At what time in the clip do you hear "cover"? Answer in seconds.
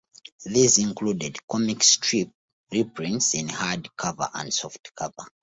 3.95-4.27, 4.95-5.27